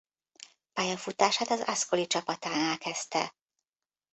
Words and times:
Pályafutását 0.73 1.49
az 1.49 1.59
Ascoli 1.59 2.07
csapatánál 2.07 2.77
kezdte. 2.77 3.35